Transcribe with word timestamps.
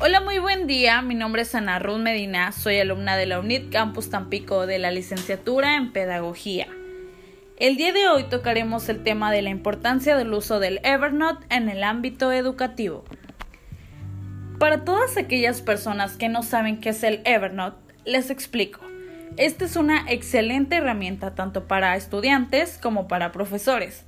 Hola, 0.00 0.20
muy 0.20 0.38
buen 0.38 0.68
día. 0.68 1.02
Mi 1.02 1.16
nombre 1.16 1.42
es 1.42 1.56
Ana 1.56 1.80
Ruth 1.80 1.98
Medina. 1.98 2.52
Soy 2.52 2.78
alumna 2.78 3.16
de 3.16 3.26
la 3.26 3.40
UNIT 3.40 3.72
Campus 3.72 4.10
Tampico 4.10 4.64
de 4.64 4.78
la 4.78 4.92
licenciatura 4.92 5.74
en 5.74 5.92
Pedagogía. 5.92 6.68
El 7.56 7.76
día 7.76 7.92
de 7.92 8.06
hoy 8.06 8.22
tocaremos 8.22 8.88
el 8.88 9.02
tema 9.02 9.32
de 9.32 9.42
la 9.42 9.50
importancia 9.50 10.16
del 10.16 10.32
uso 10.32 10.60
del 10.60 10.78
Evernote 10.84 11.44
en 11.50 11.68
el 11.68 11.82
ámbito 11.82 12.30
educativo. 12.30 13.04
Para 14.60 14.84
todas 14.84 15.16
aquellas 15.16 15.62
personas 15.62 16.16
que 16.16 16.28
no 16.28 16.44
saben 16.44 16.78
qué 16.80 16.90
es 16.90 17.02
el 17.02 17.20
Evernote, 17.24 17.92
les 18.04 18.30
explico. 18.30 18.78
Esta 19.36 19.64
es 19.64 19.74
una 19.74 20.04
excelente 20.08 20.76
herramienta 20.76 21.34
tanto 21.34 21.66
para 21.66 21.96
estudiantes 21.96 22.78
como 22.80 23.08
para 23.08 23.32
profesores. 23.32 24.04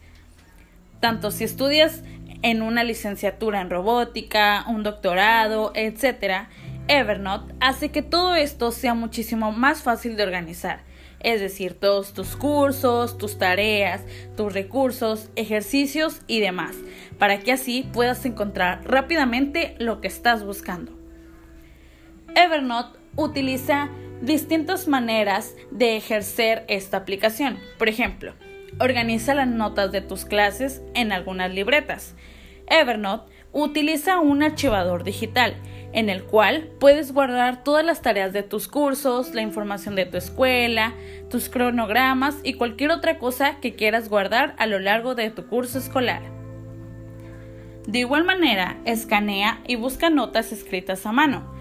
Tanto 1.00 1.32
si 1.32 1.42
estudias 1.42 2.04
en 2.42 2.62
una 2.62 2.84
licenciatura 2.84 3.60
en 3.60 3.70
robótica, 3.70 4.64
un 4.68 4.82
doctorado, 4.82 5.72
etc., 5.74 6.48
Evernote 6.88 7.54
hace 7.60 7.90
que 7.90 8.02
todo 8.02 8.34
esto 8.34 8.72
sea 8.72 8.94
muchísimo 8.94 9.52
más 9.52 9.82
fácil 9.82 10.16
de 10.16 10.24
organizar. 10.24 10.82
Es 11.20 11.40
decir, 11.40 11.74
todos 11.74 12.14
tus 12.14 12.34
cursos, 12.34 13.16
tus 13.16 13.38
tareas, 13.38 14.02
tus 14.36 14.52
recursos, 14.52 15.28
ejercicios 15.36 16.22
y 16.26 16.40
demás, 16.40 16.74
para 17.18 17.38
que 17.38 17.52
así 17.52 17.88
puedas 17.92 18.24
encontrar 18.24 18.80
rápidamente 18.84 19.76
lo 19.78 20.00
que 20.00 20.08
estás 20.08 20.44
buscando. 20.44 20.98
Evernote 22.34 22.98
utiliza 23.16 23.88
distintas 24.22 24.88
maneras 24.88 25.54
de 25.70 25.96
ejercer 25.96 26.64
esta 26.68 26.96
aplicación. 26.96 27.58
Por 27.78 27.88
ejemplo, 27.88 28.34
organiza 28.78 29.34
las 29.34 29.48
notas 29.48 29.92
de 29.92 30.00
tus 30.00 30.24
clases 30.24 30.82
en 30.94 31.12
algunas 31.12 31.52
libretas. 31.52 32.14
Evernote 32.66 33.32
utiliza 33.52 34.20
un 34.20 34.42
archivador 34.42 35.02
digital 35.02 35.56
en 35.92 36.08
el 36.08 36.22
cual 36.22 36.70
puedes 36.78 37.12
guardar 37.12 37.64
todas 37.64 37.84
las 37.84 38.00
tareas 38.00 38.32
de 38.32 38.42
tus 38.42 38.68
cursos, 38.68 39.34
la 39.34 39.42
información 39.42 39.96
de 39.96 40.06
tu 40.06 40.16
escuela, 40.16 40.94
tus 41.28 41.48
cronogramas 41.48 42.36
y 42.44 42.54
cualquier 42.54 42.92
otra 42.92 43.18
cosa 43.18 43.58
que 43.60 43.74
quieras 43.74 44.08
guardar 44.08 44.54
a 44.58 44.66
lo 44.66 44.78
largo 44.78 45.14
de 45.14 45.30
tu 45.30 45.46
curso 45.46 45.78
escolar. 45.78 46.22
De 47.86 47.98
igual 47.98 48.24
manera, 48.24 48.76
escanea 48.84 49.60
y 49.66 49.74
busca 49.74 50.10
notas 50.10 50.52
escritas 50.52 51.06
a 51.06 51.12
mano. 51.12 51.59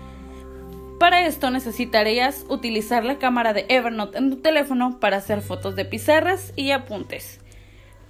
Para 0.99 1.25
esto 1.25 1.49
necesitarías 1.49 2.45
utilizar 2.49 3.05
la 3.05 3.19
cámara 3.19 3.53
de 3.53 3.65
Evernote 3.69 4.17
en 4.17 4.31
tu 4.31 4.41
teléfono 4.41 4.99
para 4.99 5.15
hacer 5.15 5.41
fotos 5.41 5.77
de 5.77 5.85
pizarras 5.85 6.51
y 6.57 6.71
apuntes. 6.71 7.39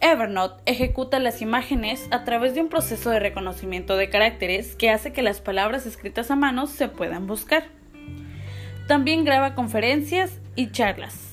Evernote 0.01 0.63
ejecuta 0.65 1.19
las 1.19 1.43
imágenes 1.43 2.07
a 2.09 2.23
través 2.23 2.55
de 2.55 2.61
un 2.61 2.69
proceso 2.69 3.11
de 3.11 3.19
reconocimiento 3.19 3.95
de 3.95 4.09
caracteres 4.09 4.75
que 4.75 4.89
hace 4.89 5.13
que 5.13 5.21
las 5.21 5.39
palabras 5.39 5.85
escritas 5.85 6.31
a 6.31 6.35
mano 6.35 6.65
se 6.65 6.87
puedan 6.87 7.27
buscar. 7.27 7.65
También 8.87 9.23
graba 9.23 9.53
conferencias 9.53 10.39
y 10.55 10.71
charlas. 10.71 11.28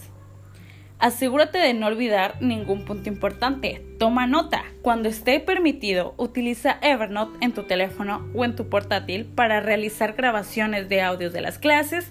Asegúrate 1.07 1.59
de 1.59 1.73
no 1.73 1.87
olvidar 1.87 2.35
ningún 2.41 2.85
punto 2.85 3.09
importante. 3.09 3.81
Toma 3.97 4.27
nota. 4.27 4.65
Cuando 4.83 5.09
esté 5.09 5.39
permitido, 5.39 6.15
utiliza 6.17 6.79
Evernote 6.83 7.39
en 7.43 7.53
tu 7.53 7.62
teléfono 7.62 8.29
o 8.35 8.45
en 8.45 8.57
tu 8.57 8.69
portátil 8.69 9.25
para 9.25 9.61
realizar 9.61 10.15
grabaciones 10.15 10.89
de 10.89 11.03
audios 11.03 11.33
de 11.33 11.43
las 11.43 11.61
clases 11.61 12.11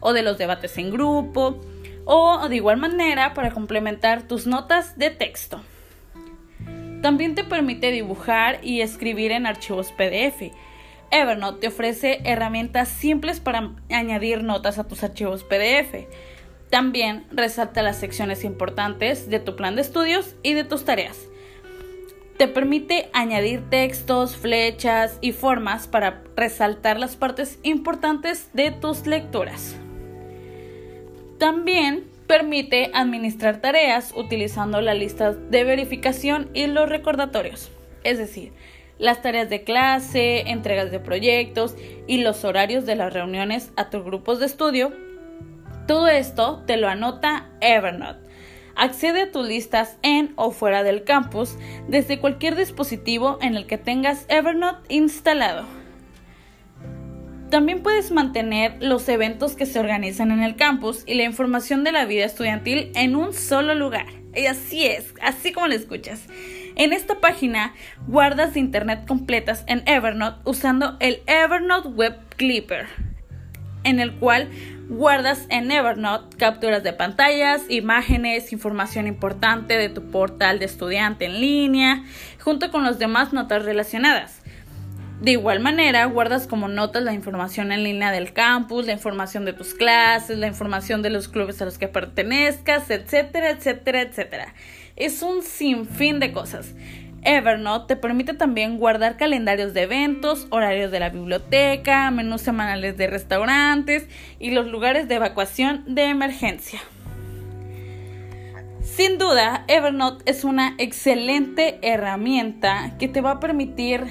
o 0.00 0.14
de 0.14 0.22
los 0.22 0.38
debates 0.38 0.78
en 0.78 0.90
grupo 0.90 1.60
o 2.06 2.48
de 2.48 2.56
igual 2.56 2.78
manera 2.78 3.34
para 3.34 3.50
complementar 3.50 4.22
tus 4.22 4.46
notas 4.46 4.96
de 4.96 5.10
texto. 5.10 5.60
También 7.02 7.34
te 7.34 7.44
permite 7.44 7.90
dibujar 7.90 8.60
y 8.62 8.80
escribir 8.80 9.32
en 9.32 9.44
archivos 9.44 9.92
PDF. 9.92 10.54
Evernote 11.10 11.60
te 11.60 11.68
ofrece 11.68 12.22
herramientas 12.24 12.88
simples 12.88 13.40
para 13.40 13.72
añadir 13.90 14.42
notas 14.42 14.78
a 14.78 14.88
tus 14.88 15.04
archivos 15.04 15.44
PDF 15.44 16.06
también 16.72 17.26
resalta 17.30 17.82
las 17.82 17.98
secciones 17.98 18.44
importantes 18.44 19.28
de 19.28 19.40
tu 19.40 19.56
plan 19.56 19.76
de 19.76 19.82
estudios 19.82 20.36
y 20.42 20.54
de 20.54 20.64
tus 20.64 20.86
tareas. 20.86 21.28
Te 22.38 22.48
permite 22.48 23.10
añadir 23.12 23.68
textos, 23.68 24.38
flechas 24.38 25.18
y 25.20 25.32
formas 25.32 25.86
para 25.86 26.24
resaltar 26.34 26.98
las 26.98 27.14
partes 27.14 27.58
importantes 27.62 28.48
de 28.54 28.70
tus 28.70 29.06
lecturas. 29.06 29.76
También 31.38 32.04
permite 32.26 32.90
administrar 32.94 33.60
tareas 33.60 34.14
utilizando 34.16 34.80
la 34.80 34.94
lista 34.94 35.34
de 35.34 35.64
verificación 35.64 36.48
y 36.54 36.68
los 36.68 36.88
recordatorios, 36.88 37.70
es 38.02 38.16
decir, 38.16 38.54
las 38.98 39.20
tareas 39.20 39.50
de 39.50 39.62
clase, 39.62 40.48
entregas 40.48 40.90
de 40.90 41.00
proyectos 41.00 41.76
y 42.06 42.22
los 42.22 42.46
horarios 42.46 42.86
de 42.86 42.96
las 42.96 43.12
reuniones 43.12 43.72
a 43.76 43.90
tus 43.90 44.02
grupos 44.02 44.40
de 44.40 44.46
estudio 44.46 45.11
todo 45.92 46.08
esto 46.08 46.62
te 46.66 46.78
lo 46.78 46.88
anota 46.88 47.50
Evernote. 47.60 48.26
Accede 48.76 49.24
a 49.24 49.30
tus 49.30 49.46
listas 49.46 49.98
en 50.00 50.32
o 50.36 50.50
fuera 50.50 50.84
del 50.84 51.04
campus 51.04 51.58
desde 51.86 52.18
cualquier 52.18 52.56
dispositivo 52.56 53.36
en 53.42 53.56
el 53.56 53.66
que 53.66 53.76
tengas 53.76 54.24
Evernote 54.28 54.86
instalado. 54.88 55.66
También 57.50 57.82
puedes 57.82 58.10
mantener 58.10 58.82
los 58.82 59.06
eventos 59.10 59.54
que 59.54 59.66
se 59.66 59.80
organizan 59.80 60.30
en 60.30 60.42
el 60.42 60.56
campus 60.56 61.02
y 61.04 61.12
la 61.12 61.24
información 61.24 61.84
de 61.84 61.92
la 61.92 62.06
vida 62.06 62.24
estudiantil 62.24 62.90
en 62.94 63.14
un 63.14 63.34
solo 63.34 63.74
lugar. 63.74 64.06
Y 64.34 64.46
así 64.46 64.86
es, 64.86 65.12
así 65.20 65.52
como 65.52 65.66
lo 65.66 65.74
escuchas. 65.74 66.24
En 66.74 66.94
esta 66.94 67.20
página 67.20 67.74
guardas 68.06 68.56
internet 68.56 69.04
completas 69.06 69.62
en 69.66 69.82
Evernote 69.86 70.40
usando 70.46 70.96
el 71.00 71.22
Evernote 71.26 71.88
Web 71.88 72.16
Clipper 72.38 73.11
en 73.84 74.00
el 74.00 74.14
cual 74.14 74.48
guardas 74.88 75.46
en 75.48 75.70
Evernote 75.70 76.36
capturas 76.36 76.82
de 76.82 76.92
pantallas, 76.92 77.62
imágenes, 77.68 78.52
información 78.52 79.06
importante 79.06 79.76
de 79.76 79.88
tu 79.88 80.10
portal 80.10 80.58
de 80.58 80.66
estudiante 80.66 81.26
en 81.26 81.40
línea, 81.40 82.04
junto 82.40 82.70
con 82.70 82.84
las 82.84 82.98
demás 82.98 83.32
notas 83.32 83.64
relacionadas. 83.64 84.42
De 85.22 85.30
igual 85.30 85.60
manera, 85.60 86.04
guardas 86.06 86.48
como 86.48 86.66
notas 86.66 87.04
la 87.04 87.12
información 87.12 87.70
en 87.70 87.84
línea 87.84 88.10
del 88.10 88.32
campus, 88.32 88.86
la 88.86 88.92
información 88.92 89.44
de 89.44 89.52
tus 89.52 89.72
clases, 89.72 90.36
la 90.36 90.48
información 90.48 91.00
de 91.00 91.10
los 91.10 91.28
clubes 91.28 91.62
a 91.62 91.64
los 91.64 91.78
que 91.78 91.86
pertenezcas, 91.86 92.90
etcétera, 92.90 93.50
etcétera, 93.50 94.02
etcétera. 94.02 94.54
Es 94.96 95.22
un 95.22 95.42
sinfín 95.42 96.18
de 96.18 96.32
cosas. 96.32 96.74
Evernote 97.24 97.94
te 97.94 98.00
permite 98.00 98.34
también 98.34 98.78
guardar 98.78 99.16
calendarios 99.16 99.74
de 99.74 99.82
eventos, 99.82 100.48
horarios 100.50 100.90
de 100.90 100.98
la 100.98 101.10
biblioteca, 101.10 102.10
menús 102.10 102.40
semanales 102.40 102.96
de 102.96 103.06
restaurantes 103.06 104.08
y 104.40 104.50
los 104.50 104.66
lugares 104.66 105.06
de 105.06 105.14
evacuación 105.14 105.84
de 105.86 106.06
emergencia. 106.06 106.80
Sin 108.82 109.18
duda, 109.18 109.64
Evernote 109.68 110.24
es 110.30 110.42
una 110.42 110.74
excelente 110.78 111.78
herramienta 111.82 112.96
que 112.98 113.06
te 113.06 113.20
va 113.20 113.32
a 113.32 113.40
permitir, 113.40 114.04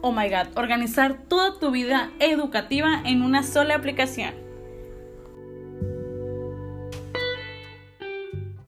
oh 0.00 0.10
my 0.10 0.28
god, 0.30 0.56
organizar 0.56 1.18
toda 1.28 1.58
tu 1.58 1.70
vida 1.70 2.10
educativa 2.18 3.02
en 3.04 3.22
una 3.22 3.42
sola 3.42 3.74
aplicación. 3.74 4.49